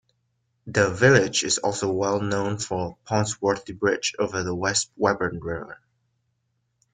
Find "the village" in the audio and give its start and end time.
0.65-1.43